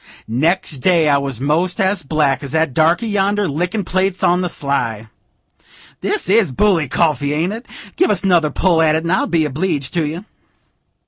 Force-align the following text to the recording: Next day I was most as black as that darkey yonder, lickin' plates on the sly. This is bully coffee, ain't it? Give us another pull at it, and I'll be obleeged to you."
Next 0.27 0.79
day 0.79 1.07
I 1.09 1.19
was 1.19 1.39
most 1.39 1.79
as 1.79 2.01
black 2.01 2.41
as 2.41 2.53
that 2.53 2.73
darkey 2.73 3.07
yonder, 3.07 3.47
lickin' 3.47 3.83
plates 3.83 4.23
on 4.23 4.41
the 4.41 4.49
sly. 4.49 5.09
This 5.99 6.27
is 6.27 6.51
bully 6.51 6.87
coffee, 6.87 7.33
ain't 7.33 7.53
it? 7.53 7.67
Give 7.97 8.09
us 8.09 8.23
another 8.23 8.49
pull 8.49 8.81
at 8.81 8.95
it, 8.95 9.03
and 9.03 9.11
I'll 9.11 9.27
be 9.27 9.45
obleeged 9.45 9.93
to 9.93 10.07
you." 10.07 10.25